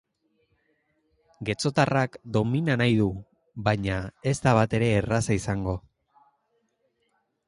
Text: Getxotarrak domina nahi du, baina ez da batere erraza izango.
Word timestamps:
Getxotarrak 1.49 2.15
domina 2.37 2.77
nahi 2.81 2.95
du, 3.01 3.09
baina 3.67 3.97
ez 4.31 4.35
da 4.47 4.55
batere 4.61 4.87
erraza 5.03 5.37
izango. 5.41 5.77